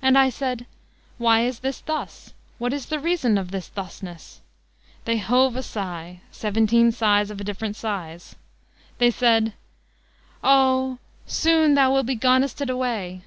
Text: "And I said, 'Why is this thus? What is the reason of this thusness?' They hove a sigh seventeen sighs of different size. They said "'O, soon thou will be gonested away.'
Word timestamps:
"And 0.00 0.16
I 0.16 0.30
said, 0.30 0.64
'Why 1.18 1.42
is 1.42 1.58
this 1.58 1.82
thus? 1.82 2.32
What 2.56 2.72
is 2.72 2.86
the 2.86 2.98
reason 2.98 3.36
of 3.36 3.50
this 3.50 3.68
thusness?' 3.68 4.40
They 5.04 5.18
hove 5.18 5.56
a 5.56 5.62
sigh 5.62 6.22
seventeen 6.30 6.90
sighs 6.90 7.30
of 7.30 7.44
different 7.44 7.76
size. 7.76 8.36
They 8.96 9.10
said 9.10 9.52
"'O, 10.42 10.96
soon 11.26 11.74
thou 11.74 11.92
will 11.92 12.02
be 12.02 12.16
gonested 12.16 12.70
away.' 12.70 13.24